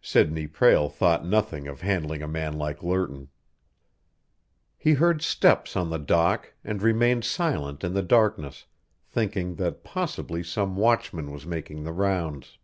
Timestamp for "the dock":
5.90-6.54